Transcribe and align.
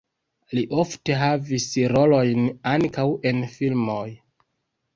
Li 0.57 0.61
ofte 0.83 1.17
havis 1.23 1.67
rolojn 1.97 2.49
ankaŭ 2.73 3.07
en 3.33 3.47
filmoj. 3.55 4.05